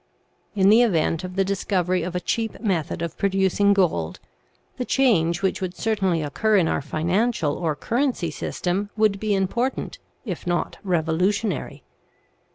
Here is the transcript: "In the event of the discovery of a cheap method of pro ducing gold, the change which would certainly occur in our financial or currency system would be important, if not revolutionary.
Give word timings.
"In 0.55 0.69
the 0.69 0.81
event 0.81 1.23
of 1.23 1.35
the 1.35 1.45
discovery 1.45 2.01
of 2.01 2.15
a 2.15 2.19
cheap 2.19 2.59
method 2.59 3.03
of 3.03 3.19
pro 3.19 3.29
ducing 3.29 3.71
gold, 3.71 4.19
the 4.77 4.83
change 4.83 5.43
which 5.43 5.61
would 5.61 5.75
certainly 5.77 6.23
occur 6.23 6.57
in 6.57 6.67
our 6.67 6.81
financial 6.81 7.53
or 7.53 7.75
currency 7.75 8.31
system 8.31 8.89
would 8.97 9.19
be 9.19 9.35
important, 9.35 9.99
if 10.25 10.47
not 10.47 10.79
revolutionary. 10.83 11.83